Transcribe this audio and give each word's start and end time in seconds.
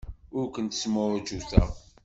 Ur 0.37 0.45
kent-smuɛjuteɣ. 0.53 1.69